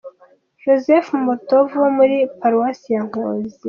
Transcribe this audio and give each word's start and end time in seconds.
Joseph 0.63 1.09
Matovu 1.27 1.73
wo 1.83 1.89
muri 1.97 2.15
Paruwasi 2.39 2.87
ya 2.95 3.01
Nkozi. 3.07 3.55